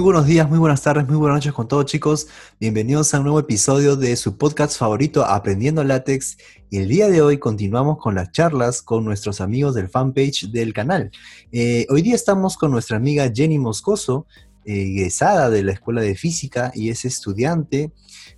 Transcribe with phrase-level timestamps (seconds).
[0.00, 2.26] Muy buenos días, muy buenas tardes, muy buenas noches con todos chicos.
[2.58, 6.38] Bienvenidos a un nuevo episodio de su podcast favorito Aprendiendo Látex.
[6.70, 10.72] Y el día de hoy continuamos con las charlas con nuestros amigos del fanpage del
[10.72, 11.10] canal.
[11.52, 14.26] Eh, hoy día estamos con nuestra amiga Jenny Moscoso,
[14.64, 17.92] eh, egresada de la Escuela de Física y es estudiante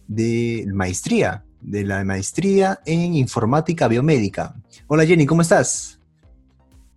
[0.09, 4.57] de maestría, de la maestría en informática biomédica.
[4.89, 6.01] Hola Jenny, ¿cómo estás?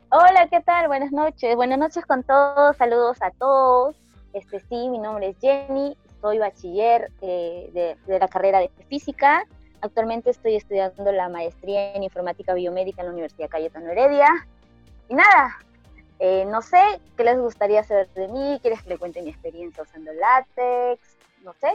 [0.09, 0.87] Hola, ¿qué tal?
[0.87, 1.55] Buenas noches.
[1.55, 2.75] Buenas noches con todos.
[2.77, 3.95] Saludos a todos.
[4.35, 5.97] Este sí, mi nombre es Jenny.
[6.19, 7.69] Soy bachiller eh,
[8.05, 9.45] de, la carrera de física.
[9.79, 14.27] Actualmente estoy estudiando la maestría en informática biomédica en la Universidad Cayetano Heredia.
[15.07, 15.57] Y nada,
[16.19, 16.81] eh, no sé
[17.15, 18.59] qué les gustaría saber de mí.
[18.61, 21.17] ¿Quieres que le cuente mi experiencia usando látex?
[21.41, 21.69] No sé.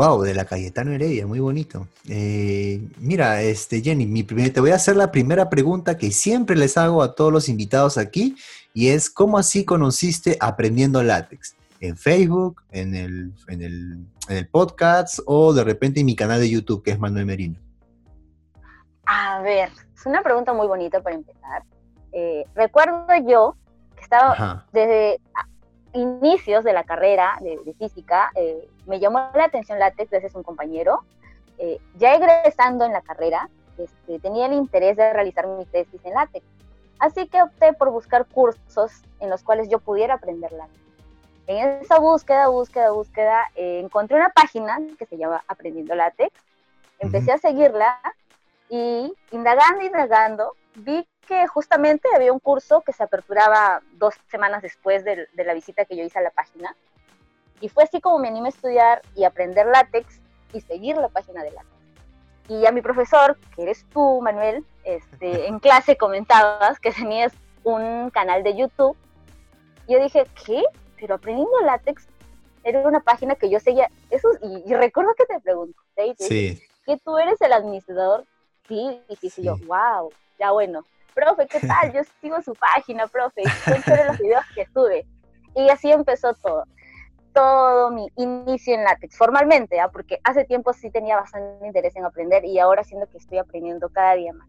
[0.00, 1.86] Wow, de la Cayetano Heredia, muy bonito.
[2.08, 6.78] Eh, mira, este Jenny, mi te voy a hacer la primera pregunta que siempre les
[6.78, 8.34] hago a todos los invitados aquí
[8.72, 11.54] y es ¿cómo así conociste aprendiendo látex?
[11.80, 16.82] ¿En Facebook, en el, en el, podcast o de repente en mi canal de YouTube
[16.82, 17.58] que es Manuel Merino?
[19.04, 21.62] A ver, es una pregunta muy bonita para empezar.
[22.12, 23.54] Eh, recuerdo yo
[23.96, 25.20] que estaba desde
[25.92, 30.44] inicios de la carrera de, física, eh, me llamó la atención látex gracias a un
[30.44, 31.04] compañero.
[31.58, 36.14] Eh, ya egresando en la carrera, este, tenía el interés de realizar mi tesis en
[36.14, 36.44] látex.
[36.98, 40.80] Así que opté por buscar cursos en los cuales yo pudiera aprender látex.
[41.46, 46.30] En esa búsqueda, búsqueda, búsqueda, eh, encontré una página que se llama Aprendiendo Látex.
[47.00, 47.98] Empecé a seguirla
[48.68, 55.04] y indagando, indagando, vi que justamente había un curso que se aperturaba dos semanas después
[55.04, 56.76] de, la visita que yo hice a la página.
[57.60, 60.20] Y fue así como me animé a estudiar y aprender látex
[60.52, 61.70] y seguir la página de látex.
[62.48, 67.32] Y a mi profesor, que eres tú, Manuel, este, en clase comentabas que tenías
[67.62, 68.96] un canal de YouTube.
[69.86, 70.62] Y yo dije, ¿qué?
[70.98, 72.08] Pero aprendiendo látex
[72.64, 73.90] era una página que yo seguía.
[74.10, 76.60] Eso, y, recuerdo que te pregunté, sí.
[76.84, 78.24] que tú eres el administrador.
[78.66, 80.84] Sí, y sí, sí, yo, wow, ya bueno,
[81.14, 81.92] profe, ¿qué tal?
[81.92, 84.66] Yo sigo su página, profe, cuéntale los videos que.
[85.54, 86.64] Y así empezó todo,
[87.34, 89.90] todo mi inicio en látex, formalmente, ¿ah?
[89.92, 93.88] porque hace tiempo sí tenía bastante interés en aprender y ahora siento que estoy aprendiendo
[93.88, 94.48] cada día más.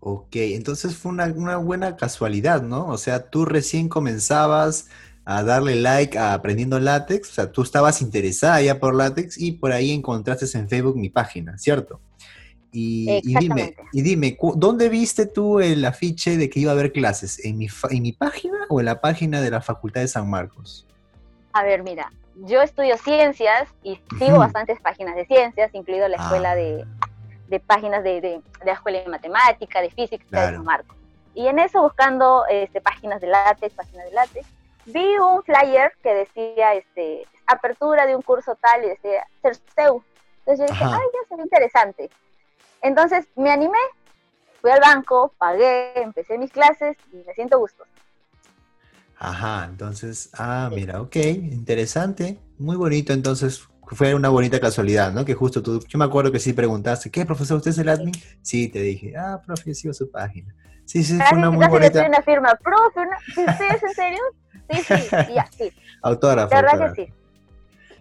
[0.00, 2.88] Ok, entonces fue una, una buena casualidad, ¿no?
[2.88, 4.90] O sea, tú recién comenzabas
[5.24, 9.52] a darle like a Aprendiendo Látex, o sea, tú estabas interesada ya por látex y
[9.52, 12.00] por ahí encontraste en Facebook mi página, ¿cierto?
[12.76, 17.44] Y, dime, y dime, ¿dónde viste tú el afiche de que iba a haber clases?
[17.44, 20.84] ¿En mi, ¿En mi página o en la página de la Facultad de San Marcos?
[21.52, 26.56] A ver, mira, yo estudio ciencias y sigo bastantes páginas de ciencias, incluido la escuela
[26.56, 27.06] de, ah.
[27.46, 30.96] de, páginas de, de, la escuela de matemática, de física de San Marcos.
[31.32, 34.48] Y en eso, buscando este, páginas de látex, páginas de látex,
[34.86, 40.02] vi un flyer que decía este, apertura de un curso tal y decía CERCEU.
[40.40, 42.10] Entonces yo dije, ay, ya se ve interesante.
[42.84, 43.78] Entonces me animé,
[44.60, 47.90] fui al banco, pagué, empecé mis clases y me siento gustoso.
[49.16, 55.24] Ajá, entonces, ah, mira, ok, interesante, muy bonito, entonces fue una bonita casualidad, ¿no?
[55.24, 58.14] Que justo tú, yo me acuerdo que sí preguntaste, ¿qué, profesor, usted es el admin?
[58.42, 60.54] Sí, te dije, ah, profe, sigo su página.
[60.84, 62.04] Sí, sí, fue una muy bonita.
[62.06, 63.00] Una firma, profe,
[63.34, 63.40] ¿sí,
[63.74, 64.20] ¿es en serio?
[64.68, 65.72] Sí, sí, ya, sí.
[66.02, 66.54] Autógrafo.
[66.54, 67.12] La verdad que sí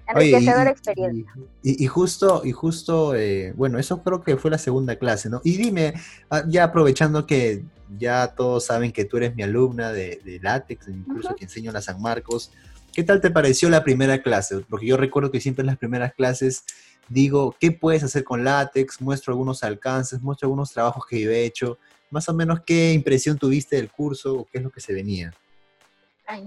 [0.07, 1.31] enriquecedora experiencia.
[1.61, 5.41] Y, justo, y justo eh, bueno, eso creo que fue la segunda clase, ¿no?
[5.43, 5.93] Y dime,
[6.29, 7.63] ah, ya aprovechando que
[7.97, 11.75] ya todos saben que tú eres mi alumna de, de látex, curso que enseño en
[11.75, 12.51] la San Marcos,
[12.91, 14.59] ¿qué tal te pareció la primera clase?
[14.69, 16.63] Porque yo recuerdo que siempre en las primeras clases
[17.09, 19.01] digo, ¿qué puedes hacer con látex?
[19.01, 21.77] Muestro algunos alcances, muestro algunos trabajos que yo he hecho.
[22.09, 25.33] Más o menos, ¿qué impresión tuviste del curso o qué es lo que se venía?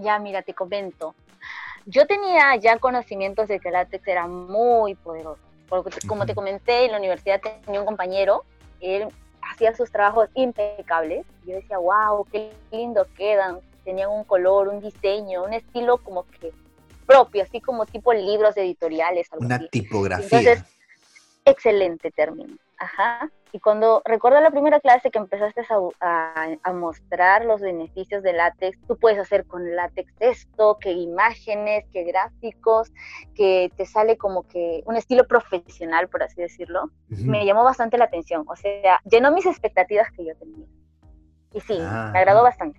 [0.02, 1.14] ya, mira, te comento
[1.86, 5.40] yo tenía ya conocimientos de que el látex era muy poderoso.
[5.68, 8.44] Porque, como te comenté, en la universidad tenía un compañero,
[8.80, 9.08] él
[9.42, 11.24] hacía sus trabajos impecables.
[11.44, 13.60] Yo decía, wow, qué lindo quedan.
[13.84, 16.52] Tenían un color, un diseño, un estilo como que
[17.06, 19.28] propio, así como tipo libros editoriales.
[19.38, 20.38] Una tipografía.
[20.38, 20.64] Entonces,
[21.44, 22.56] excelente término.
[22.78, 23.30] Ajá.
[23.56, 25.62] Y cuando recuerdo la primera clase que empezaste
[26.02, 32.04] a, mostrar los beneficios de látex, tú puedes hacer con látex esto, que imágenes, que
[32.04, 32.92] gráficos,
[33.34, 38.04] que te sale como que un estilo profesional, por así decirlo, me llamó bastante la
[38.04, 38.44] atención.
[38.46, 40.66] O sea, llenó mis expectativas que yo tenía.
[41.54, 42.78] Y sí, ah, me agradó bastante.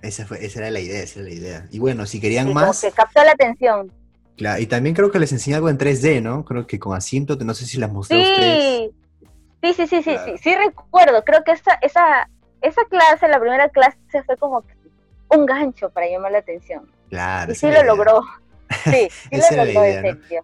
[0.00, 1.66] Esa, fue, esa era la idea, esa era la idea.
[1.70, 2.80] Y bueno, si querían más...
[2.80, 3.92] que captó la atención.
[4.38, 6.46] Claro, y también creo que les enseñé algo en 3D, ¿no?
[6.46, 8.32] Creo que con asiento, no sé si las mostré sí.
[8.32, 9.07] ustedes.
[9.62, 11.24] Sí, sí, sí, sí, sí, sí recuerdo.
[11.24, 12.28] Creo que esa, esa,
[12.60, 14.64] esa clase, la primera clase fue como
[15.30, 16.90] un gancho para llamar la atención.
[17.08, 17.52] Claro.
[17.52, 18.22] Y sí lo logró.
[18.84, 19.82] Sí, sí lo logró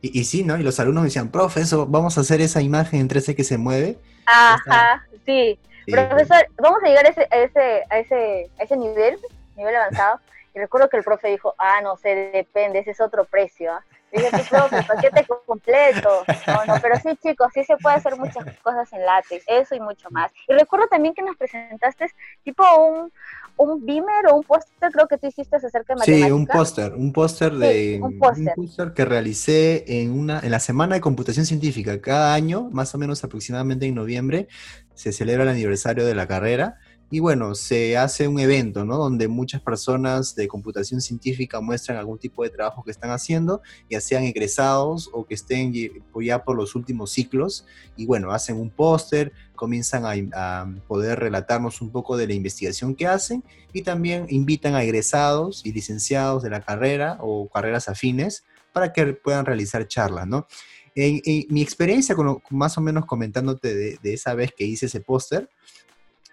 [0.00, 0.58] y, sí, ¿no?
[0.58, 3.58] Y los alumnos decían, profe, eso, vamos a hacer esa imagen en 3D que se
[3.58, 3.99] mueve.
[4.26, 5.58] Ajá, sí.
[5.87, 9.19] Profesor, vamos a llegar a ese, a ese, a ese, a ese nivel,
[9.56, 10.19] nivel avanzado.
[10.55, 13.73] Y recuerdo que el profe dijo, ah, no sé, depende, ese es otro precio.
[13.73, 13.85] ¿ah?
[14.12, 16.25] Dije, profe, paquete completo.
[16.47, 19.81] No, no, pero sí, chicos, sí se puede hacer muchas cosas en látex, eso y
[19.81, 20.31] mucho más.
[20.47, 22.06] Y recuerdo también que nos presentaste
[22.45, 23.12] tipo un,
[23.56, 26.29] un beamer o un póster, creo que tú hiciste acerca de matemáticas.
[26.29, 30.95] Sí, un póster, un póster de un póster que realicé en una en la semana
[30.95, 32.00] de computación científica.
[32.00, 34.47] Cada año, más o menos aproximadamente en noviembre,
[34.95, 36.79] se celebra el aniversario de la carrera
[37.14, 38.96] y bueno, se hace un evento, ¿no?
[38.96, 44.00] Donde muchas personas de computación científica muestran algún tipo de trabajo que están haciendo, ya
[44.00, 47.66] sean egresados o que estén ya por los últimos ciclos.
[47.96, 53.06] Y bueno, hacen un póster, comienzan a, poder relatarnos un poco de la investigación que
[53.06, 58.93] hacen y también invitan a egresados y licenciados de la carrera o carreras afines para
[58.93, 60.49] que puedan realizar charlas, ¿no?
[60.96, 62.16] Mi experiencia,
[62.50, 65.49] más o menos comentándote de esa vez que hice ese póster,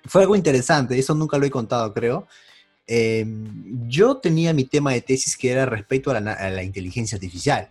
[0.06, 2.28] fue algo interesante, eso nunca lo he contado, creo.
[2.88, 7.70] Em, yo tenía mi tema de tesis que era respecto a la, inteligencia artificial.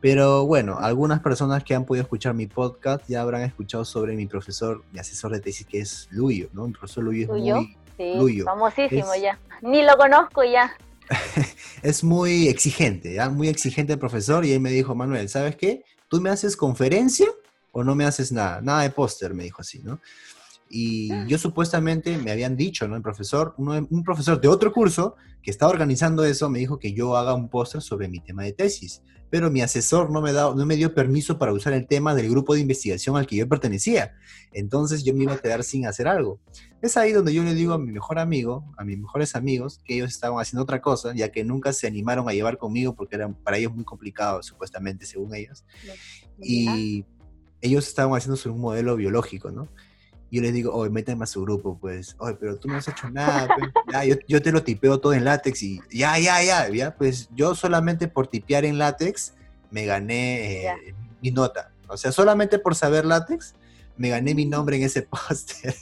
[0.00, 4.26] Pero bueno, algunas personas que han podido escuchar mi podcast ya habrán escuchado sobre mi
[4.26, 6.66] profesor, mi asesor de tesis, que es Luyo, ¿no?
[6.66, 7.76] Mi profesor Luyo es muy...
[7.96, 9.38] Sí, famosísimo ya.
[9.62, 10.74] Ni lo conozco ya.
[11.82, 13.28] es muy exigente, ¿ya?
[13.28, 15.84] Muy exigente el profesor y él me dijo, Manuel, ¿sabes qué?
[16.08, 17.28] ¿Tú me haces conferencia
[17.72, 18.60] o no me haces nada?
[18.60, 20.00] Nada de póster, me dijo así, ¿no?
[20.76, 22.96] Y yo supuestamente me habían dicho, ¿no?
[22.96, 27.16] El profesor, un profesor de otro curso que estaba organizando eso, me dijo que yo
[27.16, 29.00] haga un póster sobre mi tema de tesis.
[29.30, 32.28] Pero mi asesor no me, da, no me dio permiso para usar el tema del
[32.28, 34.16] grupo de investigación al que yo pertenecía.
[34.50, 36.40] Entonces yo me iba a quedar sin hacer algo.
[36.82, 39.94] Es ahí donde yo le digo a mi mejor amigo, a mis mejores amigos, que
[39.94, 43.28] ellos estaban haciendo otra cosa, ya que nunca se animaron a llevar conmigo porque era
[43.28, 45.64] para ellos muy complicado, supuestamente, según ellos.
[46.40, 47.04] Y
[47.60, 49.68] ellos estaban haciendo sobre un modelo biológico, ¿no?
[50.34, 53.08] Yo les digo, oye, méteme a su grupo, pues, oye, pero tú no has hecho
[53.10, 56.94] nada, pues, ya, yo, te lo tipeo todo en látex y ya, ya, ya, ya,
[56.94, 59.34] pues yo solamente por tipear en látex
[59.70, 63.54] me gané eh, mi nota, o sea, solamente por saber látex
[63.96, 65.74] me gané mi nombre en ese póster.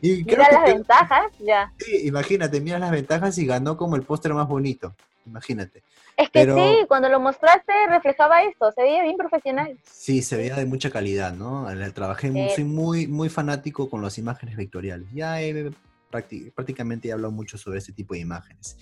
[0.00, 1.72] mira las ventajas, ya.
[1.78, 4.94] Sí, imagínate, mira las ventajas y ganó como el póster más bonito,
[5.26, 5.82] imagínate.
[6.16, 9.78] Es que sí, cuando lo mostraste reflejaba esto, se veía bien profesional.
[9.82, 11.66] Sí, se veía de mucha calidad, ¿no?
[11.92, 15.08] Trabajé, soy muy, muy fanático con las imágenes vectoriales.
[15.12, 15.70] Ya he
[16.54, 18.76] prácticamente he hablado mucho sobre este tipo de imágenes.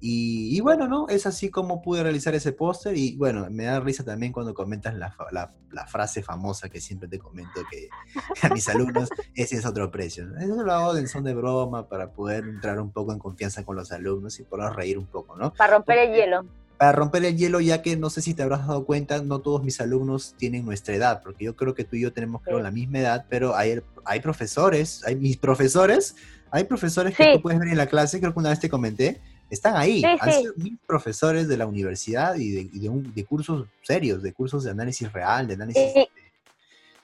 [0.00, 1.08] Y, bueno, ¿no?
[1.08, 4.94] Es así como pude realizar ese póster y bueno, me da risa también cuando comentas
[4.94, 7.88] la, la, frase famosa que siempre te comento que
[8.42, 10.28] a mis alumnos, ese es otro precio.
[10.38, 13.76] Eso lo hago en son de broma para poder entrar un poco en confianza con
[13.76, 15.52] los alumnos y poder reír un poco, ¿no?
[15.54, 16.44] Para romper el hielo
[16.78, 19.64] para romper el hielo, ya que no sé si te habrás dado cuenta, no todos
[19.64, 22.70] mis alumnos tienen nuestra edad, porque yo creo que tú y yo tenemos, creo, la
[22.70, 26.14] misma edad, pero hay, hay profesores, hay mis profesores,
[26.52, 29.20] hay profesores que tú puedes ver en la clase, creo que una vez te comenté,
[29.50, 34.62] están ahí, han sido mis profesores de la universidad y de, cursos serios, de cursos
[34.62, 35.82] de análisis real, de análisis...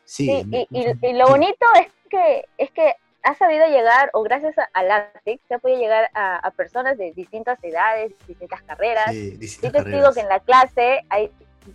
[0.07, 2.93] Sí, y, lo bonito es que, es que
[3.25, 7.59] ha sabido llegar, o gracias a, LATEX, se ha podido llegar a, personas de distintas
[7.65, 9.11] edades, distintas carreras.
[9.11, 11.33] Sí, distintas Yo te digo que en la clase hay,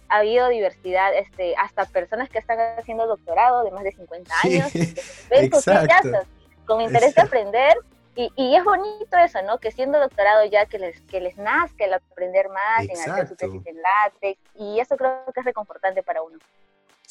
[0.09, 4.71] ha habido diversidad, este, hasta personas que están haciendo doctorado de más de 50 años,
[5.29, 5.49] ven
[6.65, 7.75] con interés de aprender.
[8.15, 9.59] Y, y, es bonito eso, ¿no?
[9.59, 13.35] Que siendo doctorado ya que les, que les nazca el aprender más, en hacer su
[13.35, 16.37] tesis en látex, y eso creo que es reconfortante para uno.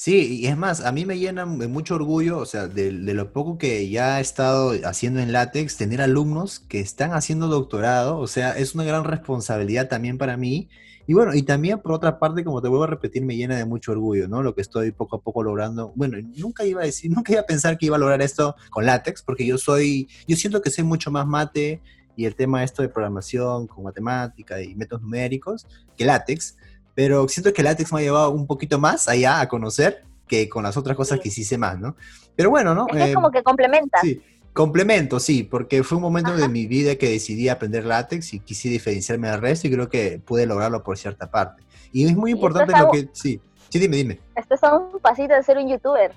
[0.00, 3.32] Sí, y es más, a mí me llena de mucho orgullo, o sea, de, lo
[3.32, 8.28] poco que ya he estado haciendo en látex, tener alumnos que están haciendo doctorado, o
[8.28, 10.68] sea, es una gran responsabilidad también para mí.
[11.08, 13.64] Y bueno, y también por otra parte, como te vuelvo a repetir, me llena de
[13.64, 14.40] mucho orgullo, ¿no?
[14.44, 15.92] Lo que estoy poco a poco logrando.
[15.96, 18.86] Bueno, nunca iba a decir, nunca iba a pensar que iba a lograr esto con
[18.86, 21.82] látex, porque yo soy, yo siento que sé mucho más mate
[22.14, 26.56] y el tema esto de programación con matemática y métodos numéricos que látex
[26.98, 30.64] pero siento que látex me ha llevado un poquito más allá a conocer que con
[30.64, 31.94] las otras cosas que sí sé más, ¿no?
[32.34, 32.88] Pero bueno, ¿no?
[32.88, 34.00] Es, como que complementa.
[34.00, 34.20] Sí,
[34.52, 38.68] complemento, sí, porque fue un momento de mi vida que decidí aprender látex y quise
[38.68, 41.62] diferenciarme del resto y creo que pude lograrlo por cierta parte.
[41.92, 43.08] Y es muy importante lo que...
[43.12, 44.20] Sí, sí, dime, dime.
[44.34, 46.12] Esto es un pasito de ser un youtuber.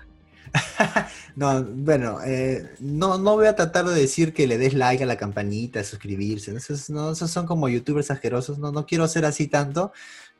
[1.36, 5.06] no, bueno, eh, no, no voy a tratar de decir que le des like a
[5.06, 6.56] la campanita, suscribirse.
[6.56, 8.58] Esos, no, esos son como youtubers asquerosos.
[8.58, 9.94] No, no quiero ser así tanto,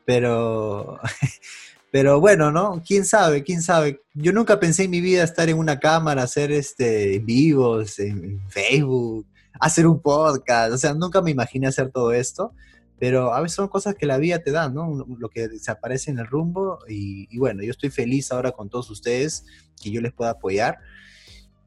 [0.04, 0.98] pero,
[1.90, 2.82] pero bueno, ¿no?
[2.86, 3.42] ¿Quién sabe?
[3.42, 4.00] ¿Quién sabe?
[4.14, 9.26] Yo nunca pensé en mi vida estar en una cámara, hacer este, vivos en, Facebook,
[9.60, 12.52] hacer un podcast, o sea, nunca me imaginé hacer todo esto,
[12.98, 15.04] pero a veces son cosas que la vida te da, ¿no?
[15.18, 18.90] Lo que se aparece en el rumbo y, bueno, yo estoy feliz ahora con todos
[18.90, 19.44] ustedes,
[19.82, 20.78] que yo les pueda apoyar.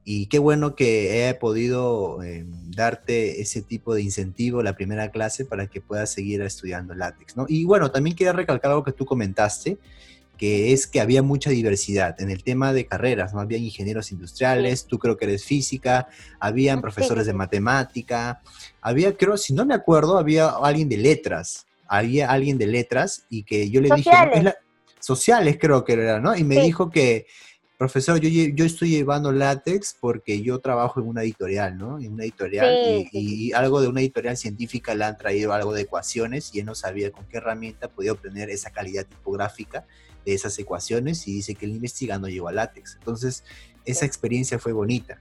[0.08, 5.46] Y qué bueno que he podido eh, darte ese tipo de incentivo la primera clase
[5.46, 7.48] para que puedas seguir estudiando látex, ¿no?
[7.50, 9.80] Y bueno, también quería recalcar algo que tú comentaste,
[10.38, 13.40] que es que había mucha diversidad en el tema de carreras, ¿no?
[13.40, 16.08] Había ingenieros industriales, tú creo que eres física,
[16.40, 18.42] habían profesores de matemática,
[18.82, 23.42] había, creo, si no me acuerdo, había alguien de letras, había alguien de letras y
[23.42, 24.12] que yo le dije,
[25.00, 26.36] sociales creo que era, ¿no?
[26.36, 27.26] Y me dijo que,
[27.78, 32.00] profesor, yo, yo estoy llevando látex porque yo trabajo en una editorial, ¿no?
[32.00, 35.82] En una editorial y, y, algo de una editorial científica le han traído algo de
[35.82, 39.86] ecuaciones y él no sabía con qué herramienta podía obtener esa calidad tipográfica
[40.26, 42.96] de esas ecuaciones y dice que él investigando llegó a látex.
[42.96, 43.44] Entonces,
[43.86, 45.20] esa experiencia fue bonita.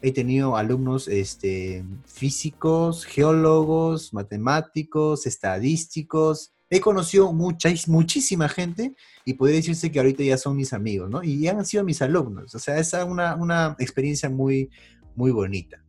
[0.00, 6.52] He tenido alumnos este, físicos, geólogos, matemáticos, estadísticos.
[6.74, 8.94] He conocido mucha, muchísima gente
[9.26, 11.22] y podría decirse que ahorita ya son mis amigos, ¿no?
[11.22, 12.54] Y han sido mis alumnos.
[12.54, 14.70] O sea, es una, una experiencia muy,
[15.14, 15.84] muy bonita.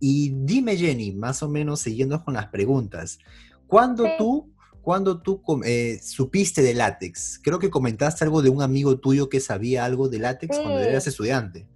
[0.00, 3.18] Y dime, Jenny, más o menos siguiendo con las preguntas,
[3.66, 4.50] ¿cuándo tú
[4.80, 7.38] cuando tú eh, supiste de látex?
[7.44, 11.06] Creo que comentaste algo de un amigo tuyo que sabía algo de látex cuando eras
[11.06, 11.66] estudiante.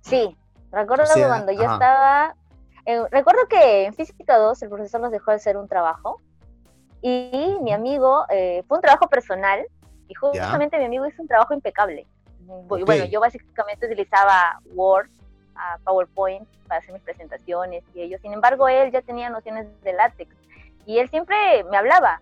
[0.00, 0.36] Sí,
[0.72, 2.34] recuerdo cuando yo estaba...
[3.12, 6.20] recuerdo que en Física 2 el profesor nos dejó de hacer un trabajo
[7.02, 9.66] y mi amigo, eh, fue un trabajo personal
[10.08, 12.06] y justamente mi amigo hizo un trabajo impecable.
[12.46, 15.08] Bueno, yo básicamente utilizaba Word,
[15.84, 18.20] PowerPoint para hacer mis presentaciones y ellos.
[18.20, 20.34] Sin embargo, él ya tenía nociones de látex
[20.86, 22.20] y él siempre me hablaba,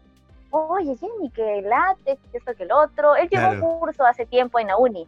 [0.51, 3.17] oye Jenny, que látex, esto, que el otro.
[3.17, 5.07] Él llevó un curso hace tiempo en la uni.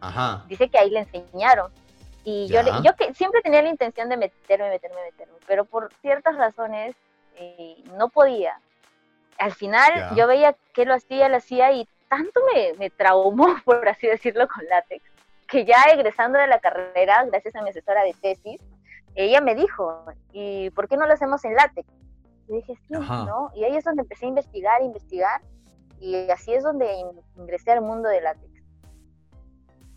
[0.00, 0.44] Ajá.
[0.48, 1.70] Dice que ahí le enseñaron.
[2.24, 6.36] Y yo, yo que siempre tenía la intención de meterme, meterme, meterme, pero por ciertas
[6.36, 6.94] razones
[7.36, 8.58] eh, no podía.
[9.40, 13.88] Al final yo veía que lo hacía, lo hacía y tanto me, me traumó, por
[13.88, 15.02] así decirlo, con látex,
[15.48, 18.60] que ya egresando de la carrera, gracias a mi asesora de tesis,
[19.14, 21.88] ella me dijo, ¿y por qué no lo hacemos en látex?
[22.48, 23.50] Y dije, sí, ¿no?
[23.54, 25.40] Y ahí es donde empecé a investigar, investigar,
[26.00, 26.86] y así es donde
[27.36, 28.50] ingresé al mundo del látex.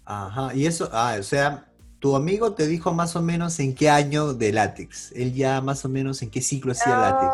[0.05, 1.65] Ajá, y eso, ah, o sea,
[2.00, 5.85] tu amigo te dijo más o menos en qué año de látex, él ya más
[5.85, 7.33] o menos en qué ciclo hacía látex.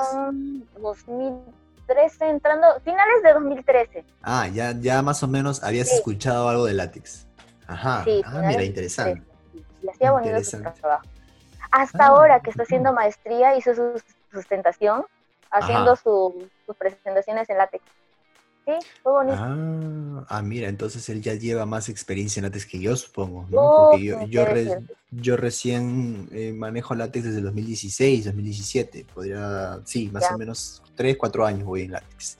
[1.89, 4.05] 2013, entrando, finales de 2013.
[4.21, 7.27] Ah, ya, ya más o menos habías escuchado algo de látex.
[7.67, 9.23] Ajá, sí, ah, mira, interesante.
[9.81, 11.07] Y hacía bonito su trabajo.
[11.71, 12.07] Hasta ah.
[12.07, 15.05] ahora que está haciendo maestría, hizo sus sustentación,
[15.51, 16.33] haciendo sus
[16.77, 17.83] presentaciones en látex.
[18.69, 19.37] Sí, fue bonito.
[19.39, 23.89] Ah, ah, mira, entonces él ya lleva más experiencia en látex que yo, supongo, ¿no?
[23.89, 24.45] Porque yo, yo,
[25.11, 29.05] yo recién eh, manejo látex desde el 2016, 2017.
[29.13, 32.37] Podría, sí, más o menos 3, 4 años voy en látex.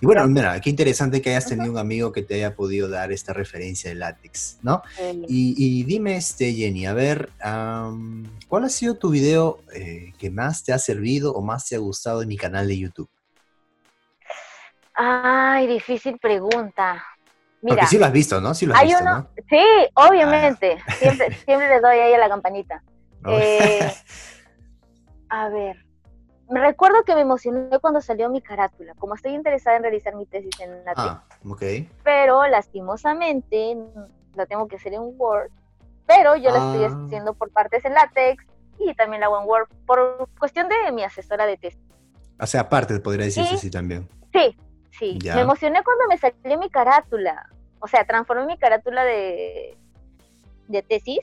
[0.00, 3.12] Y bueno, mira, qué interesante que hayas tenido un amigo que te haya podido dar
[3.12, 4.82] esta referencia de látex, ¿no?
[5.26, 7.30] Y, dime, este, Jenny, a ver,
[8.46, 11.78] ¿cuál ha sido tu video eh, que más te ha servido o más te ha
[11.78, 13.08] gustado en mi canal de YouTube?
[14.96, 17.04] Ay, difícil pregunta.
[17.60, 18.54] Mira, Porque sí lo has visto, ¿no?
[18.54, 19.28] Sí lo has visto, ¿no?
[19.48, 19.62] Sí,
[19.94, 20.78] obviamente.
[20.86, 20.92] Ah.
[20.92, 22.82] Siempre, siempre le doy ahí a la campanita.
[23.28, 23.92] Eh,
[25.28, 25.84] a ver,
[26.48, 30.60] recuerdo que me emocioné cuando salió mi carátula, como estoy interesada en realizar mi tesis
[30.60, 30.98] en látex.
[30.98, 31.62] Ah, ok.
[32.04, 33.76] Pero lastimosamente
[34.34, 35.50] la tengo que hacer en Word,
[36.06, 37.04] pero yo la estoy ah.
[37.04, 38.44] haciendo por partes en látex
[38.78, 41.80] y también la hago en Word por cuestión de mi asesora de tesis.
[42.38, 44.08] O sea, aparte podría decirse así también.
[44.32, 44.56] Sí,
[44.98, 45.18] sí.
[45.22, 47.48] Me emocioné cuando me salió mi carátula.
[47.80, 49.76] O sea, transformé mi carátula de,
[50.68, 51.20] de tesis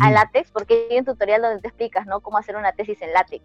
[0.00, 2.20] a látex, porque hay un tutorial donde te explicas, ¿no?
[2.20, 3.42] Cómo hacer una tesis en látex.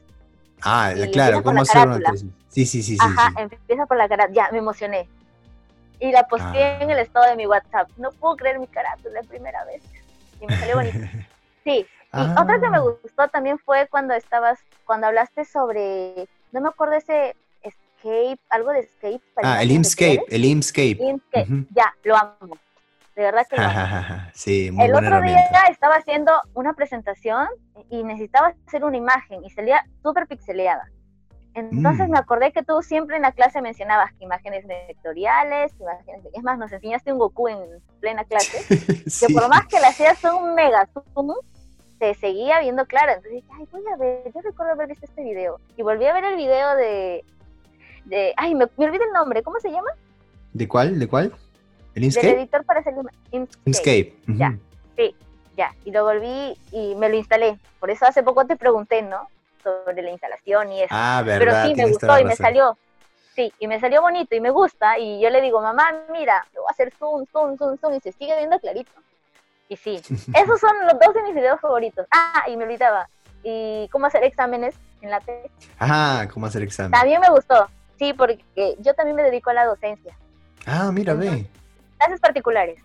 [0.61, 2.29] Ah, claro, ¿cómo hacer una tesis?
[2.49, 2.97] Sí, sí, sí.
[2.99, 5.07] Ajá, empieza por la cara, ya, me emocioné.
[5.99, 6.81] Y la posteé ah.
[6.81, 7.89] en el estado de mi WhatsApp.
[7.97, 9.81] No puedo creer mi carátula la primera vez.
[10.41, 10.99] Y me salió bonito.
[11.63, 11.87] Sí.
[12.11, 12.81] Y otra que me ah.
[12.81, 17.37] gustó también fue cuando estabas, cuando hablaste sobre, no me acuerdo ese
[18.03, 19.21] escape, algo de escape.
[19.43, 20.97] Ah, el Inkscape, el Inkscape.
[21.71, 22.57] Ya, lo amo.
[23.15, 23.57] De verdad que
[24.33, 27.47] sí, muy El otro día estaba haciendo una presentación
[27.89, 30.89] y necesitaba hacer una imagen y salía súper pixeleada.
[31.53, 32.11] Entonces mm.
[32.11, 36.25] me acordé que tú siempre en la clase mencionabas que imágenes vectoriales, imágenes...
[36.33, 37.59] Es más, nos enseñaste un Goku en
[37.99, 41.33] plena clase, que por más que le hacías un mega zoom,
[41.99, 43.11] se seguía viendo claro.
[43.11, 45.59] Entonces dije, ay, voy a ver, yo recuerdo haber visto este video.
[45.77, 47.23] Y volví a ver el video de...
[48.05, 49.89] de ay, me, me olvidé el nombre, ¿cómo se llama?
[50.53, 50.99] ¿De cuál?
[50.99, 51.33] ¿De cuál?
[51.95, 52.27] ¿El Inkscape?
[52.27, 52.93] Del editor para hacer
[53.31, 53.61] Inkscape.
[53.65, 54.15] Inkscape.
[54.27, 54.57] Ya,
[54.95, 55.15] sí,
[55.55, 55.73] ya.
[55.85, 57.57] Y lo volví y me lo instalé.
[57.79, 59.27] Por eso hace poco te pregunté, ¿no?
[59.63, 60.89] Sobre la instalación y eso.
[60.91, 61.63] Ah, verdad.
[61.63, 62.77] Pero sí, me gustó y me salió.
[63.35, 64.99] Sí, y me salió bonito y me gusta.
[64.99, 67.93] Y yo le digo, mamá, mira, lo voy a hacer zoom, zoom, zoom, zoom.
[67.95, 68.91] Y se sigue viendo clarito.
[69.69, 69.95] Y sí,
[70.35, 72.05] esos son los dos de mis videos favoritos.
[72.11, 73.07] Ah, y me olvidaba.
[73.43, 75.49] ¿Y cómo hacer exámenes en la T?
[75.77, 76.99] Ajá, cómo hacer exámenes.
[76.99, 77.67] También me gustó.
[78.03, 78.43] Sí, porque
[78.79, 80.17] yo también me dedico a la docencia.
[80.65, 81.47] Ah, mira, ve.
[81.97, 82.77] Clases particulares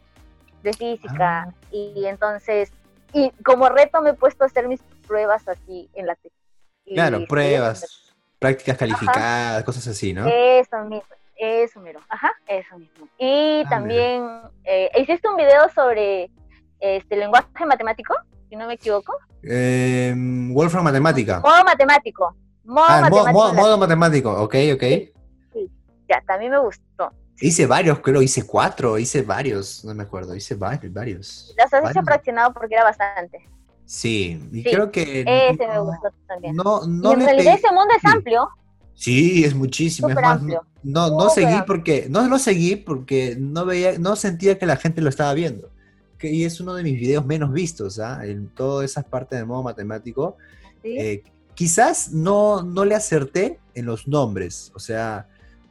[0.62, 1.42] de física.
[1.42, 1.54] Ah.
[1.72, 2.70] Y, entonces,
[3.12, 6.30] y como reto me he puesto a hacer mis pruebas aquí en la T.
[6.94, 10.24] Claro, pruebas prácticas calificadas, cosas así, ¿no?
[10.28, 11.02] Eso mismo,
[11.36, 13.08] eso miro, ajá, eso mismo.
[13.18, 14.24] Y ah, también
[14.62, 16.30] eh, hiciste un video sobre
[16.78, 18.14] este lenguaje matemático,
[18.48, 19.18] si no me equivoco.
[19.42, 21.40] Eh, Wolfram Matemática.
[21.40, 22.36] Modo matemático.
[22.68, 23.54] Modo ah, matemático.
[23.54, 24.82] Modo, matemático, ok, ok.
[25.54, 25.70] Sí,
[26.06, 27.10] ya, también me gustó.
[27.40, 30.92] Hice varios, creo, hice cuatro, hice varios, no me acuerdo, hice varios.
[30.92, 33.48] varios Los has hecho fraccionado porque era bastante.
[33.86, 35.22] Sí, y creo que...
[35.22, 36.56] Ese me gustó también.
[36.56, 38.46] No, no y en realidad ese mundo es amplio.
[38.92, 40.10] Sí, es muchísimo.
[40.10, 40.42] Es más,
[40.82, 45.00] no, no, seguí porque, no lo seguí porque no veía, no sentía que la gente
[45.00, 45.70] lo estaba viendo.
[46.18, 48.26] Que, y es uno de mis videos menos vistos, ¿ah?
[48.26, 50.36] En todas esas partes de modo matemático.
[50.82, 51.22] Eh,
[51.58, 54.70] quizás no, no le acerté en los nombres.
[54.76, 55.26] O sea,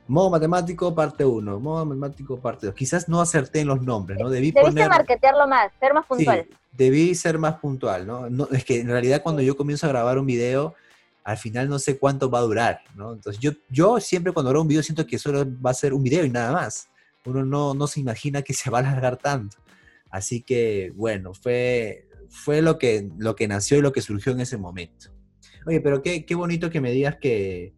[0.06, 1.60] Modo matemático, parte 1.
[1.62, 2.76] Modo matemático, parte 2.
[2.76, 4.30] Quizás no acerté en los nombres, ¿no?
[4.30, 6.46] Debí Debiste marketearlo más, ser más puntual.
[6.50, 8.30] Sí, debí ser más puntual, ¿no?
[8.30, 8.50] ¿no?
[8.52, 10.76] Es que en realidad cuando yo comienzo a grabar un video,
[11.24, 13.14] al final no sé cuánto va a durar, ¿no?
[13.14, 16.04] Entonces yo, yo siempre cuando grabo un video siento que solo va a ser un
[16.04, 16.90] video y nada más.
[17.26, 19.56] Uno no, no se imagina que se va a alargar tanto.
[20.10, 24.42] Así que, bueno, fue, fue lo, que, lo que nació y lo que surgió en
[24.42, 25.17] ese momento.
[25.68, 27.74] Oye, pero qué, qué bonito que me digas que,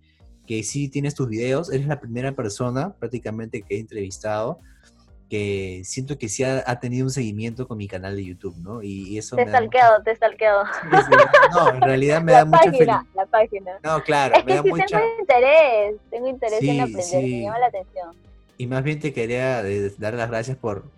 [0.48, 4.60] que sí tienes tus videos, eres la primera persona prácticamente que he entrevistado
[5.30, 8.82] que siento que sí ha, tenido un seguimiento con mi canal de YouTube, ¿no?
[8.82, 10.64] Y, eso te he stalkeado, te he stalkeado.
[11.54, 13.02] no, en realidad me da mucha felicidad.
[13.14, 17.60] La página, No, claro, es que sí tengo interés, tengo interés en aprender, me llama
[17.60, 18.16] la atención.
[18.58, 19.64] Y más bien te quería
[19.98, 20.90] dar las gracias por,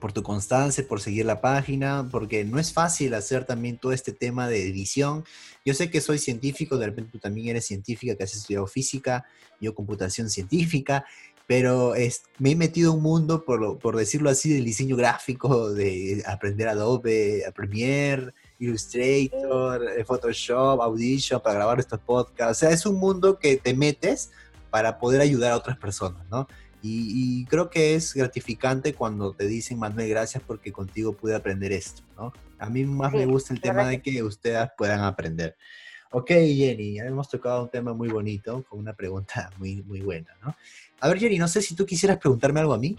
[0.00, 4.12] por tu constancia, por seguir la página, porque no es fácil hacer también todo este
[4.12, 5.24] tema de edición.
[5.64, 9.26] Yo sé que soy científico, de repente tú también eres científica, que has estudiado física,
[9.60, 11.04] yo computación científica,
[11.46, 16.22] pero es, me he metido un mundo, por, por decirlo así, del diseño gráfico, de
[16.26, 22.58] aprender Adobe, Premiere, Illustrator, eh, Photoshop, Audition para grabar estos podcasts.
[22.58, 24.30] O sea, es un mundo que te metes
[24.70, 26.46] para poder ayudar a otras personas, ¿no?
[26.80, 32.02] Y, creo que es gratificante cuando te dicen, Manuel, gracias porque contigo pude aprender esto,
[32.16, 32.32] ¿no?
[32.58, 35.56] A mí más me gusta el tema de que ustedes puedan aprender.
[36.10, 40.54] Ok, Jenny, hemos tocado un tema muy bonito con una pregunta muy, muy buena, ¿no?
[41.00, 42.96] A ver, Jenny, no sé si tú quisieras preguntarme algo a mí.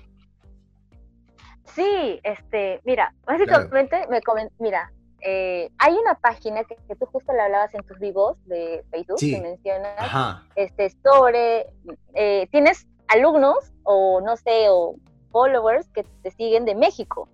[1.75, 4.19] Sí, este, mira, básicamente me
[4.59, 9.19] mira, eh, hay una página que, tú justo le hablabas en tus vivos de Facebook,
[9.19, 11.67] que mencionas, este, sobre,
[12.13, 14.95] eh, tienes alumnos o no sé, o
[15.31, 17.27] followers que te siguen de México.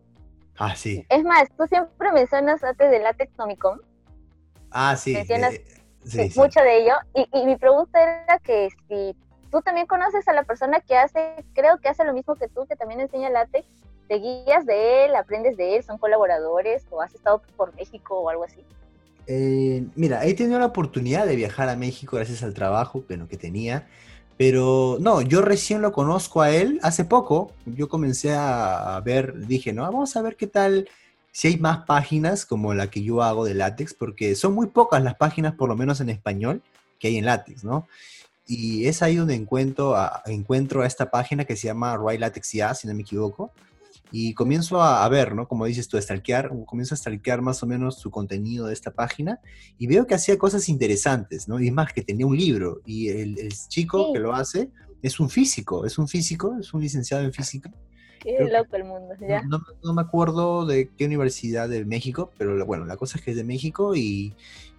[0.57, 1.05] Ah, sí.
[1.09, 3.33] Es más, tú siempre mencionas antes del Latex
[4.71, 5.13] Ah, sí.
[5.13, 5.53] Mencionas
[6.35, 6.93] mucho de ello.
[7.13, 9.15] Y, mi pregunta era que si
[9.51, 12.65] tú también conoces a la persona que hace, creo que hace lo mismo que tú,
[12.67, 13.67] que también enseña látex,
[14.07, 18.29] te guías de él, aprendes de él, son colaboradores o has estado por México o
[18.29, 18.63] algo así.
[19.27, 23.37] Eh, mira, he tenido la oportunidad de viajar a México gracias al trabajo bueno, que
[23.37, 23.87] tenía.
[24.37, 27.53] Pero no, yo recién lo conozco a él hace poco.
[27.65, 30.89] Yo comencé a ver, dije, no, vamos a ver qué tal
[31.35, 35.03] si hay más páginas como la que yo hago de látex, porque son muy pocas
[35.03, 36.61] las páginas, por lo menos en español,
[36.97, 37.89] que hay en látex, ¿no?
[38.47, 42.73] Y es ahí donde encuentro a, encuentro esta página que se llama Roy Latex Ya,
[42.73, 43.51] si no me equivoco.
[44.17, 45.45] Y comienzo a, ver, ¿no?
[45.45, 48.91] Como dices tú, a stalkear, comienzo a stalkear más o menos su contenido de esta
[48.91, 49.41] página
[49.77, 51.59] y veo que hacía cosas interesantes, ¿no?
[51.59, 54.69] Y más, que tenía un libro y el, chico que lo hace
[55.01, 57.69] es un físico, es un físico, es un licenciado en física.
[58.21, 59.43] Qué loco el mundo, ¿ya?
[59.43, 63.37] No, me acuerdo de qué universidad de México, pero bueno, la cosa es que es
[63.37, 64.33] de México y,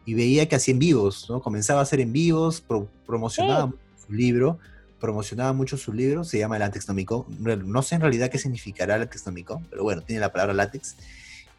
[0.06, 1.42] veía que hacía en vivos, ¿no?
[1.42, 2.64] Comenzaba a hacer en vivos,
[3.04, 3.70] promocionaba
[4.06, 4.58] su libro
[5.06, 7.28] promocionaba mucho su libro, se llama Látex Nómico.
[7.38, 10.96] No sé en realidad qué significará Látex Nómico, pero bueno, tiene la palabra látex.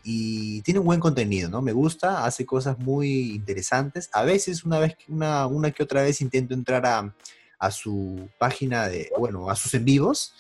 [0.04, 1.62] Y tiene un buen contenido, ¿no?
[1.62, 4.10] Me gusta, hace cosas muy interesantes.
[4.12, 7.14] A veces, una vez, una, una que otra vez intento entrar a,
[7.58, 10.34] a su página de, bueno, a sus en vivos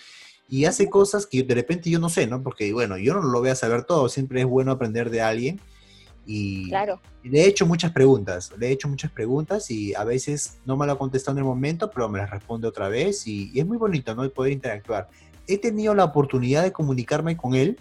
[0.49, 2.43] y hace cosas que de repente yo no sé, ¿no?
[2.43, 5.61] Porque, bueno, yo no lo voy a saber todo, siempre es bueno aprender de alguien
[6.27, 6.99] y, claro.
[7.23, 10.85] le he hecho muchas preguntas, le he hecho muchas preguntas y a veces no me
[10.85, 13.77] lo ha contestado en el momento, pero me las responde otra vez y, es muy
[13.77, 14.29] bonito, ¿no?
[14.29, 15.07] poder interactuar.
[15.47, 17.79] He tenido la oportunidad de comunicarme con él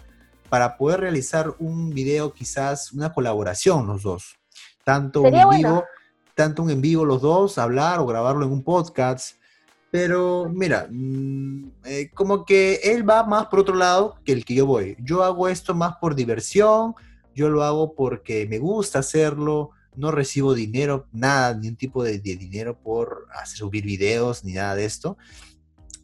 [0.48, 4.36] para poder realizar un video, quizás una colaboración los dos.
[4.84, 5.84] Tanto un en vivo,
[6.36, 9.36] tanto un en vivo los dos, hablar o grabarlo en un podcast.
[9.90, 14.54] Pero mira, mm, eh, como que él va más por otro lado que el que
[14.54, 14.96] yo voy.
[15.00, 16.94] Yo hago esto más por diversión,
[17.36, 22.18] yo lo hago porque me gusta hacerlo, no recibo dinero, nada, ni un tipo de,
[22.18, 25.18] dinero por hacer, subir videos, ni nada de esto.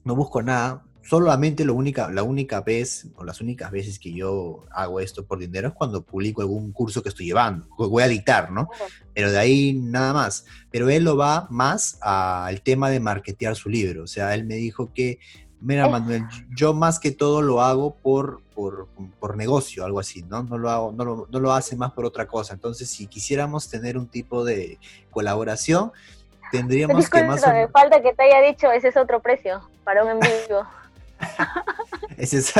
[0.04, 4.66] No busco nada, solamente lo única, la única vez o las únicas veces que yo
[4.72, 8.52] hago esto por dinero es cuando publico algún curso que estoy llevando, voy a dictar,
[8.52, 8.68] ¿no?
[9.14, 10.44] Pero de ahí nada más.
[10.70, 14.04] Pero él lo va más al tema de marketear su libro.
[14.04, 15.18] O sea, él me dijo que,
[15.62, 20.42] mira, Manuel, yo más que todo lo hago por, por, por negocio, algo así, ¿no?
[20.42, 22.54] No lo, hago, no, lo, no lo hace más por otra cosa.
[22.54, 24.78] Entonces, si quisiéramos tener un tipo de
[25.10, 25.92] colaboración,
[26.50, 27.46] tendríamos que más...
[27.46, 30.66] Me falta que te haya dicho, ese es otro precio para un envío.
[32.16, 32.52] Ese es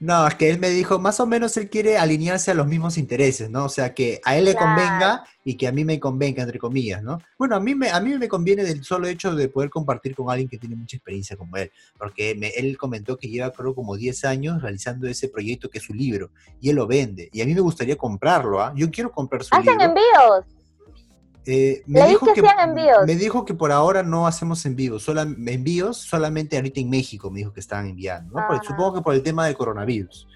[0.00, 2.98] no, es que él me dijo, más o menos él quiere alinearse a los mismos
[2.98, 3.64] intereses, ¿no?
[3.64, 7.02] O sea, que a él le convenga y que a mí me convenga, entre comillas,
[7.02, 7.18] ¿no?
[7.36, 10.30] Bueno, a mí, me, a mí me conviene del solo hecho de poder compartir con
[10.30, 14.24] alguien que tiene mucha experiencia como él, porque él comentó que lleva, creo, como 10
[14.24, 16.30] años realizando ese proyecto que es su libro,
[16.60, 18.72] y él lo vende, y a mí me gustaría comprarlo, ¿ah?
[18.76, 19.72] Yo quiero comprar su libro.
[19.72, 20.61] ¿Hacen envíos?
[21.44, 22.42] Eh, me, dijo que,
[23.04, 27.40] me dijo que por ahora no hacemos envíos, solo, envíos solamente ahorita en México me
[27.40, 28.62] dijo que estaban enviando, ¿no?
[28.62, 30.28] supongo que por el tema del coronavirus.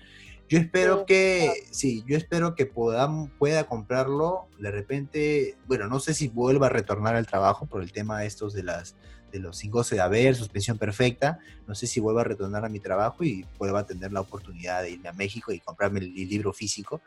[0.49, 6.29] Yo espero que, sí, yo espero que pueda comprarlo de repente, bueno, no sé si
[6.29, 8.97] vuelva a retornar al trabajo por el tema de estos de las
[9.33, 12.69] de los sin goce de haber, suspensión perfecta, no sé si vuelva a retornar a
[12.69, 16.15] mi trabajo y vuelva a tener la oportunidad de irme a México y comprarme el
[16.15, 17.03] libro físico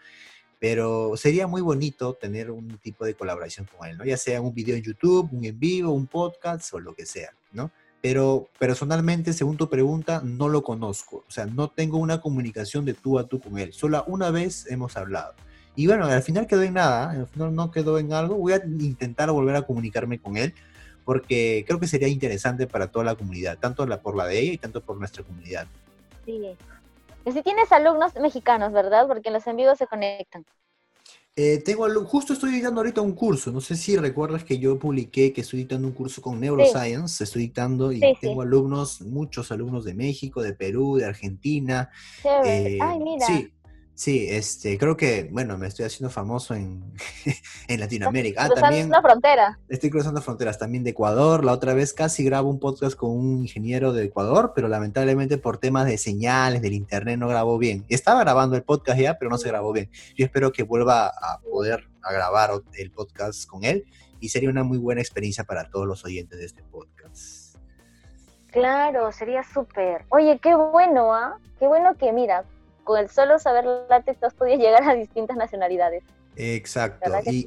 [0.59, 4.05] pero sería muy bonito tener un tipo de colaboración con él, ¿no?
[4.05, 7.33] Ya sea un video en YouTube, un en vivo, un podcast o lo que sea,
[7.53, 7.71] ¿no?
[8.01, 12.93] Pero personalmente, según tu pregunta, no lo conozco, o sea, no tengo una comunicación de
[12.93, 15.33] tú a tú con él, solo una vez hemos hablado.
[15.75, 18.61] Y bueno, al final quedó en nada, al final no quedó en algo, voy a
[18.65, 20.53] intentar volver a comunicarme con él,
[21.05, 24.57] porque creo que sería interesante para toda la comunidad, tanto por la de ella y
[24.57, 25.67] tanto por nuestra comunidad.
[26.25, 26.39] Sí,
[27.31, 29.07] si tienes alumnos mexicanos, ¿verdad?
[29.07, 30.45] Porque en los envíos se conectan.
[31.35, 35.31] Eh, tengo, justo estoy dictando ahorita un curso, no sé si recuerdas que yo publiqué
[35.31, 39.93] que estoy dictando un curso con Neuroscience, estoy dictando y tengo alumnos, muchos alumnos de
[39.93, 41.89] México, de Perú, de Argentina.
[42.43, 43.25] Eh, Ay, mira.
[43.25, 43.53] Sí,
[43.99, 46.81] Sí, este, creo que, bueno, me estoy haciendo famoso en,
[47.67, 48.43] en Latinoamérica.
[48.43, 49.01] Ah, cruzando también.
[49.01, 49.59] frontera.
[49.67, 51.43] Estoy cruzando fronteras también de Ecuador.
[51.43, 55.57] La otra vez casi grabo un podcast con un ingeniero de Ecuador, pero lamentablemente por
[55.57, 57.83] temas de señales del internet no grabó bien.
[57.89, 59.89] Estaba grabando el podcast ya, pero no se grabó bien.
[60.15, 63.83] Yo espero que vuelva a poder a grabar el podcast con él
[64.21, 67.57] y sería una muy buena experiencia para todos los oyentes de este podcast.
[68.47, 70.05] Claro, sería súper.
[70.07, 71.37] Oye, qué bueno, ¿ah?
[71.59, 72.45] Qué bueno que, mira,
[72.89, 76.01] con el solo saber látex has podido llegar a distintas nacionalidades.
[76.35, 77.11] Exacto.
[77.27, 77.45] Y,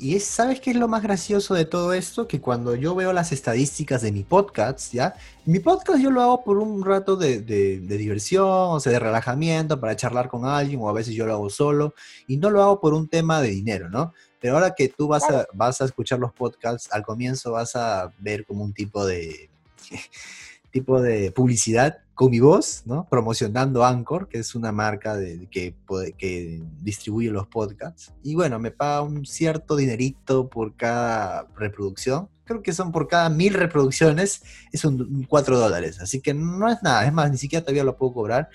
[0.00, 2.26] y, ¿sabes qué es lo más gracioso de todo esto?
[2.26, 5.14] Que cuando yo veo las estadísticas de mi podcast, ¿ya?
[5.44, 9.78] Mi podcast yo lo hago por un rato de, de, diversión, o sea, de relajamiento,
[9.78, 11.92] para charlar con alguien, o a veces yo lo hago solo,
[12.26, 14.14] y no lo hago por un tema de dinero, ¿no?
[14.40, 18.10] Pero ahora que tú vas, a, vas a escuchar los podcasts, al comienzo vas a
[18.20, 19.50] ver como un tipo de,
[20.70, 23.06] tipo de publicidad con mi voz, ¿no?
[23.08, 25.76] Promocionando Anchor, que es una marca de, que,
[26.18, 28.12] que distribuye los podcasts.
[28.24, 32.28] Y bueno, me paga un cierto dinerito por cada reproducción.
[32.44, 36.00] Creo que son por cada mil reproducciones, es un 4 dólares.
[36.00, 38.50] Así que no es nada, es más, ni siquiera todavía lo puedo cobrar.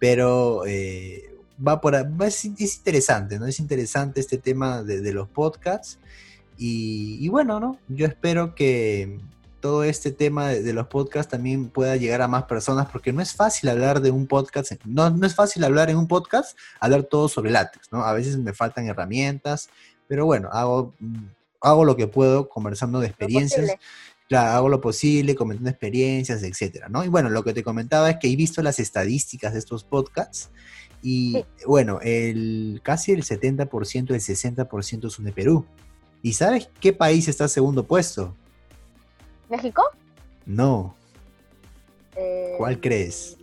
[0.00, 1.32] Pero eh,
[1.64, 3.46] va por es, es, interesante, ¿no?
[3.46, 6.00] Es interesante este tema de, los podcasts.
[6.58, 7.78] Y, y bueno, ¿no?
[7.86, 9.20] Yo espero que,
[9.60, 13.34] todo este tema de, los podcasts también pueda llegar a más personas, porque no es
[13.34, 17.28] fácil hablar de un podcast, no, no es fácil hablar en un podcast, hablar todo
[17.28, 18.04] sobre látex, ¿no?
[18.04, 19.68] A veces me faltan herramientas,
[20.08, 20.94] pero bueno, hago,
[21.60, 23.72] hago lo que puedo conversando de experiencias.
[24.28, 27.04] Claro, hago lo posible, comentando experiencias, etcétera, ¿no?
[27.04, 30.50] Y bueno, lo que te comentaba es que he visto las estadísticas de estos podcasts
[31.02, 35.64] y bueno, el, casi el 70%, el 60% son de Perú.
[36.22, 38.34] ¿Y sabes qué país está segundo puesto?
[39.48, 39.82] ¿México?
[40.44, 40.96] No.
[42.58, 43.36] ¿Cuál eh, crees?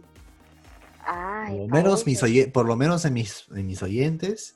[1.05, 2.21] por, lo menos mis
[2.53, 4.55] por lo menos en mis, en mis oyentes.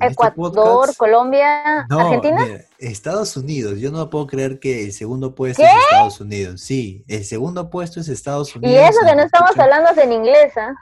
[0.00, 2.46] Este Ecuador, Colombia, Argentina.
[2.78, 3.80] Estados Unidos.
[3.80, 6.60] Yo no puedo creer que el segundo puesto es Estados Unidos.
[6.60, 8.76] Sí, el segundo puesto es Estados Unidos.
[8.76, 10.72] Y eso que no estamos hablando en inglés, ¿ah?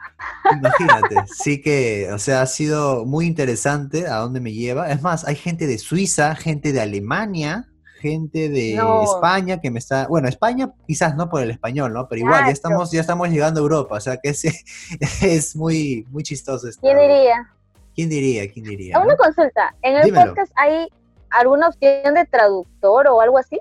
[0.53, 1.17] Imagínate.
[1.35, 4.91] sí que, o sea, ha sido muy interesante a dónde me lleva.
[4.91, 7.69] Es más, hay gente de Suiza, gente de Alemania,
[8.11, 12.09] gente de España que me está, bueno, España quizás no por el español, ¿no?
[12.09, 14.45] Pero igual, ya estamos, ya estamos llegando a Europa, o sea que es,
[15.23, 16.81] es muy, muy chistoso esto.
[16.81, 17.53] ¿Quién diría?
[17.95, 18.53] ¿Quién diría?
[18.53, 18.99] ¿Quién diría?
[18.99, 20.89] Una consulta, ¿en el podcast hay
[21.31, 23.59] alguna opción de traductor o algo así?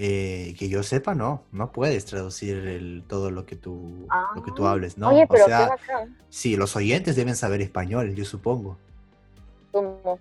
[0.00, 4.52] Eh, que yo sepa, no, no puedes traducir el, todo lo que tú, lo que
[4.52, 4.70] tú ah.
[4.70, 5.08] hables, ¿no?
[5.08, 5.70] o sea,
[6.28, 8.78] sí, los oyentes deben saber español, yo supongo.
[9.72, 10.20] ¿Cómo?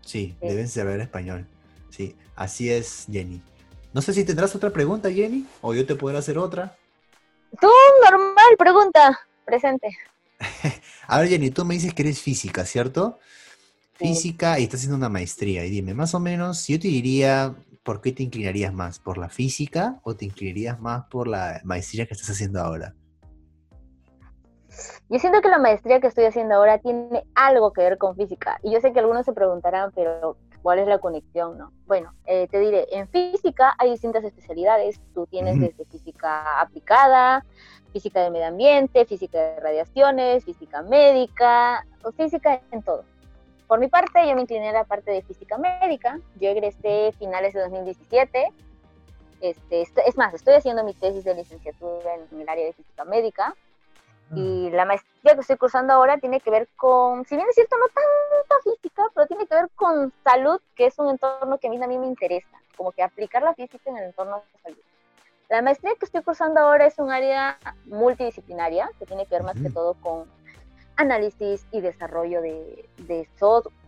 [0.00, 1.46] Sí, deben saber español.
[1.90, 3.42] Sí, así es, Jenny.
[3.92, 6.76] No sé si tendrás otra pregunta, Jenny, o yo te puedo hacer otra.
[7.60, 7.68] Tú,
[8.04, 9.88] normal, pregunta, presente.
[11.06, 13.18] A ver, Jenny, tú me dices que eres física, ¿cierto?
[13.94, 15.64] Física y estás haciendo una maestría.
[15.64, 18.98] Y dime, más o menos, yo te diría, ¿por qué te inclinarías más?
[18.98, 22.94] ¿Por la física o te inclinarías más por la maestría que estás haciendo ahora?
[25.08, 28.58] Yo siento que la maestría que estoy haciendo ahora tiene algo que ver con física.
[28.62, 31.56] Y yo sé que algunos se preguntarán, pero ¿cuál es la conexión?
[31.56, 31.70] No?
[31.86, 35.00] Bueno, eh, te diré, en física hay distintas especialidades.
[35.14, 37.46] Tú tienes desde física aplicada,
[37.92, 43.04] física de medio ambiente, física de radiaciones, física médica, o física en todo.
[43.68, 46.18] Por mi parte, yo me incliné a la parte de física médica.
[46.40, 48.48] Yo egresé finales de 2017.
[49.42, 53.54] Este, es más, estoy haciendo mi tesis de licenciatura en el área de física médica.
[54.34, 57.76] Y la maestría que estoy cursando ahora tiene que ver con, si bien es cierto,
[57.78, 61.70] no tanta física, pero tiene que ver con salud, que es un entorno que a
[61.70, 64.78] mí también me interesa, como que aplicar la física en el entorno de salud.
[65.48, 69.54] La maestría que estoy cursando ahora es un área multidisciplinaria, que tiene que ver más
[69.60, 70.28] que todo con
[70.96, 73.28] análisis y desarrollo de, de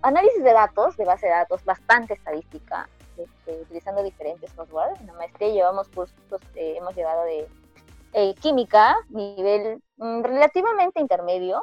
[0.03, 4.97] análisis de datos, de base de datos, bastante estadística, este, utilizando diferentes software.
[5.01, 7.49] En la maestría llevamos cursos, eh, hemos llevado de
[8.13, 11.63] eh, química, nivel mm, relativamente intermedio,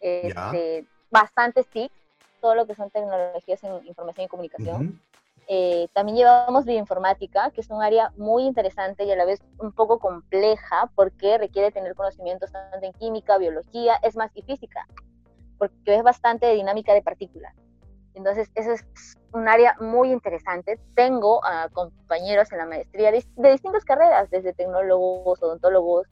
[0.00, 1.92] este, bastante TIC,
[2.40, 5.00] todo lo que son tecnologías en información y comunicación.
[5.48, 9.72] Eh, también llevamos bioinformática, que es un área muy interesante y a la vez un
[9.72, 14.86] poco compleja porque requiere tener conocimientos tanto en química, biología, es más, y física,
[15.58, 17.54] porque es bastante de dinámica de partículas.
[18.14, 18.84] Entonces, eso es
[19.32, 20.78] un área muy interesante.
[20.94, 21.40] Tengo
[21.72, 26.06] compañeros en la maestría de, distintas carreras, desde tecnólogos, odontólogos,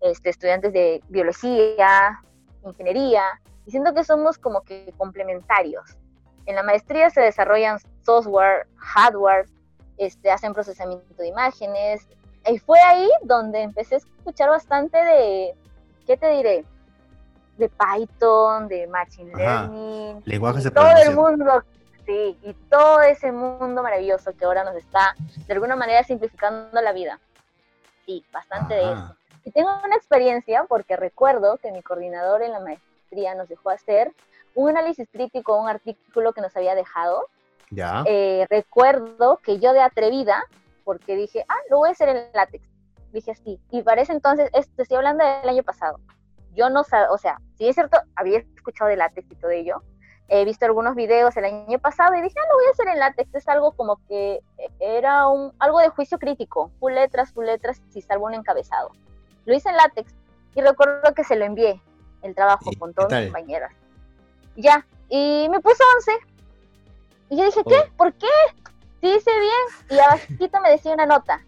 [0.00, 2.20] este, estudiantes de biología,
[2.64, 3.22] ingeniería,
[3.64, 5.96] y siento que somos como que complementarios.
[6.44, 9.46] En la maestría se desarrollan software, hardware,
[9.96, 12.06] este, hacen procesamiento de imágenes,
[12.48, 15.54] y fue ahí donde empecé a escuchar bastante de,
[16.06, 16.64] ¿qué te diré?
[17.56, 20.22] De Python, de Machine Learning.
[20.24, 21.62] Lenguajes de Todo el mundo,
[22.04, 25.14] sí, y todo ese mundo maravilloso que ahora nos está
[25.46, 27.18] de alguna manera simplificando la vida.
[28.04, 29.16] Sí, bastante de eso.
[29.44, 34.12] Y tengo una experiencia porque recuerdo que mi coordinador en la maestría nos dejó hacer
[34.54, 37.26] un análisis crítico, un artículo que nos había dejado.
[37.70, 38.04] Ya.
[38.06, 40.44] Eh, recuerdo que yo de atrevida,
[40.84, 42.64] porque dije, ah, lo voy a hacer en látex.
[43.12, 43.60] Dije así.
[43.70, 45.98] Y parece entonces, esto, estoy hablando del año pasado
[46.56, 49.82] yo no sabía, o sea, sí es cierto, había escuchado de látex y todo ello,
[50.28, 52.98] he visto algunos videos el año pasado y dije, ah, lo voy a hacer en
[52.98, 54.40] látex, es algo como que
[54.80, 58.90] era un, algo de juicio crítico, full letras, full letras, si salvo un encabezado.
[59.44, 60.12] Lo hice en látex
[60.54, 61.80] y recuerdo que se lo envié,
[62.22, 63.72] el trabajo, con todas mis compañeras.
[64.56, 66.12] Ya, y me puso 11.
[67.28, 67.92] Y yo dije, ¿qué?
[67.96, 68.26] ¿Por qué?
[69.00, 69.90] Sí hice bien.
[69.90, 71.44] Y abajito me decía una nota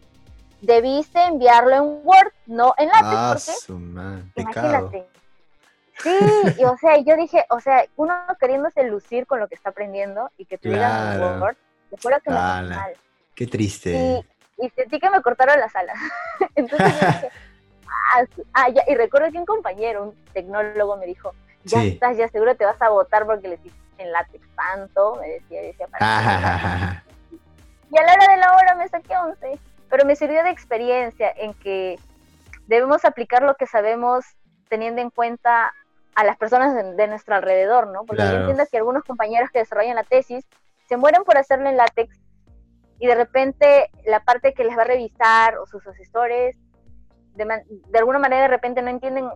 [0.60, 3.66] debiste enviarlo en Word, no en látex.
[3.70, 5.06] Ah, porque, imagínate.
[6.02, 6.16] Sí,
[6.58, 10.30] y, o sea, yo dije, o sea, uno queriéndose lucir con lo que está aprendiendo
[10.38, 11.56] y que te digan en Word,
[11.90, 12.96] después que me mal.
[13.34, 13.90] Qué triste.
[13.90, 15.96] Y, y, sentí que me cortaron las alas.
[16.54, 17.30] Entonces dije,
[17.86, 18.82] ah, ah, ya.
[18.86, 22.80] y recuerdo que un compañero, un tecnólogo, me dijo, ya estás, ya seguro te vas
[22.80, 27.04] a votar porque le hiciste en látex tanto, me decía, decía, para
[27.90, 31.32] Y a la hora de la hora me saqué 11 pero me sirvió de experiencia
[31.36, 31.98] en que
[32.66, 34.24] debemos aplicar lo que sabemos
[34.68, 35.72] teniendo en cuenta
[36.14, 38.04] a las personas de, nuestro alrededor, ¿no?
[38.04, 40.44] Porque yo entiendo que algunos compañeros que desarrollan la tesis
[40.88, 42.18] se mueren por hacerlo en látex
[42.98, 46.56] y de repente la parte que les va a revisar o sus asesores
[47.34, 49.30] de, de alguna manera de repente no entienden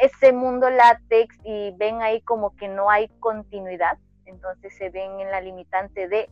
[0.00, 5.30] ese mundo látex y ven ahí como que no hay continuidad, entonces se ven en
[5.30, 6.30] la limitante de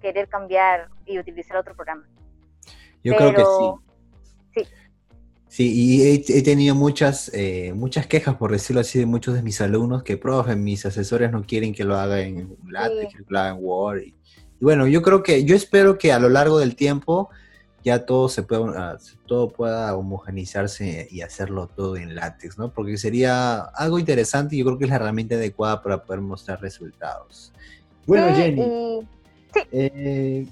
[0.00, 2.04] querer cambiar y utilizar otro programa.
[3.02, 4.64] Yo creo que sí.
[4.64, 4.70] Sí.
[5.50, 9.60] Sí, y he, tenido muchas, eh, muchas quejas, por decirlo así, de muchos de mis
[9.60, 13.48] alumnos que, profe, mis asesores no quieren que lo haga en LaTeX, que lo haga
[13.50, 14.02] en Word.
[14.02, 14.14] Y,
[14.60, 17.30] bueno, yo creo que, yo espero que a lo largo del tiempo
[17.82, 22.72] ya todo se pueda, todo pueda homogenizarse y hacerlo todo en látex, ¿no?
[22.72, 26.60] Porque sería algo interesante y yo creo que es la herramienta adecuada para poder mostrar
[26.60, 27.52] resultados.
[28.06, 28.62] Bueno, Jenny.
[29.52, 29.60] Sí.
[29.72, 30.46] Eh,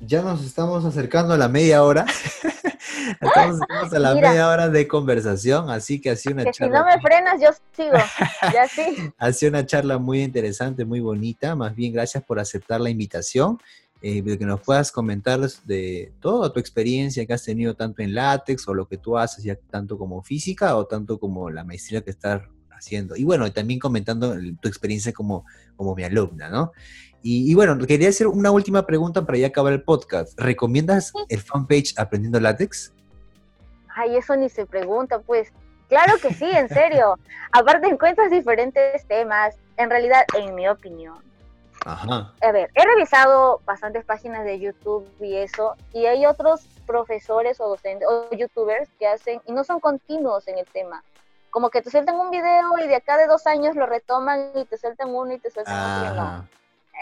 [0.00, 2.06] ya nos estamos acercando a la media hora.
[3.20, 3.60] estamos,
[3.92, 6.78] a la media hora de conversación, así que ha sido una charla.
[6.78, 7.96] Si no me frenas, yo sigo.
[8.52, 9.12] Ya sí.
[9.18, 11.54] ha sido una charla muy interesante, muy bonita.
[11.54, 13.58] Más bien, gracias por aceptar la invitación.
[14.00, 18.68] eh, que nos puedas comentar de toda tu experiencia que has tenido tanto en látex
[18.68, 22.10] o lo que tú haces ya tanto como física o tanto como la maestría que
[22.10, 22.42] estás
[22.78, 23.16] haciendo.
[23.16, 25.44] Y bueno, también comentando tu experiencia como,
[25.76, 26.72] como mi alumna, ¿no?
[27.20, 30.38] Y, bueno, quería hacer una última pregunta para ya acabar el podcast.
[30.40, 32.92] ¿Recomiendas el fanpage Aprendiendo Látex?
[33.94, 35.52] Ay, eso ni se pregunta, pues.
[35.88, 37.18] Claro que sí, en serio.
[37.50, 39.56] Aparte encuentras diferentes temas.
[39.76, 41.18] En realidad, en mi opinión,
[41.84, 42.32] Ajá.
[42.42, 47.68] A ver, he revisado bastantes páginas de YouTube y eso, y hay otros profesores o
[47.68, 51.02] docentes o youtubers que hacen, y no son continuos en el tema.
[51.50, 54.64] Como que te sueltan un video y de acá de dos años lo retoman y
[54.64, 56.14] te sueltan uno y te sueltan otro.
[56.14, 56.48] No.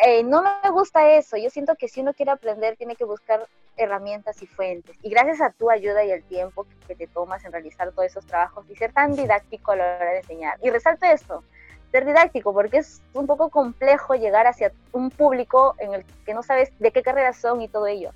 [0.05, 1.37] Eh, no me gusta eso.
[1.37, 4.97] Yo siento que si uno quiere aprender, tiene que buscar herramientas y fuentes.
[5.03, 8.27] Y gracias a tu ayuda y el tiempo que te tomas en realizar todos esos
[8.27, 10.59] trabajos y ser tan didáctico a la hora de enseñar.
[10.63, 11.45] Y resalto esto,
[11.91, 16.43] ser didáctico, porque es un poco complejo llegar hacia un público en el que no
[16.43, 18.13] sabes de qué carrera son y todo ello.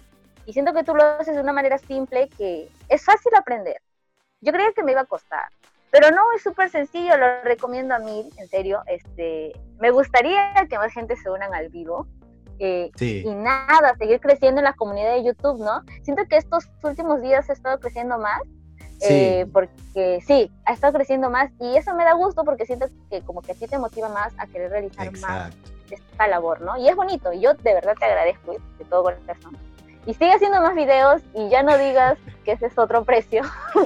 [0.46, 3.80] Y siento que tú lo haces de una manera simple que es fácil aprender.
[4.40, 5.48] Yo creía que me iba a costar,
[5.90, 8.82] pero no, es súper sencillo, lo recomiendo a mí, en serio.
[8.86, 12.06] Este, me gustaría que más gente se unan al vivo.
[12.58, 15.82] Eh, y nada, seguir creciendo en la comunidad de YouTube, ¿no?
[16.02, 18.42] Siento que estos últimos días he estado creciendo más
[19.08, 23.22] eh, porque sí, ha estado creciendo más y eso me da gusto porque siento que
[23.22, 25.54] como que a ti te motiva más a querer realizar más
[25.90, 26.76] esta labor, ¿no?
[26.76, 29.56] Y es bonito, y yo de verdad te agradezco de todo corazón.
[30.06, 33.42] Y sigue haciendo más videos y ya no digas que ese es otro precio.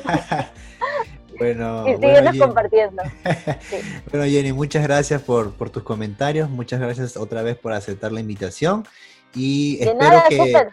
[1.39, 3.03] bueno, y bueno, compartiendo.
[4.11, 8.21] Bueno, Jenny, muchas gracias por, por, tus comentarios, muchas gracias otra vez por aceptar la
[8.21, 8.85] invitación
[9.35, 10.69] y espero que...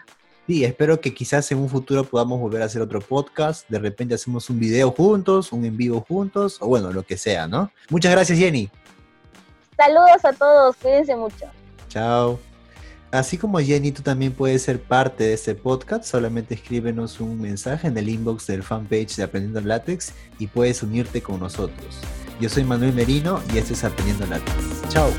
[0.46, 3.68] Sí, espero que quizás en un futuro podamos volver a hacer otro podcast.
[3.68, 7.46] De repente hacemos un video juntos, un en vivo juntos, o bueno, lo que sea,
[7.46, 7.70] ¿no?
[7.90, 8.68] Muchas gracias, Jenny.
[9.76, 11.46] Saludos a todos, cuídense mucho.
[11.88, 12.51] Chao.
[13.12, 16.04] Así como Jenny, tú también puedes ser parte de este podcast.
[16.04, 21.20] Solamente escríbenos un mensaje en el inbox del fanpage de Aprendiendo Látex y puedes unirte
[21.20, 22.00] con nosotros.
[22.40, 24.54] Yo soy Manuel Merino y esto es Aprendiendo Látex.
[24.88, 25.10] Chao.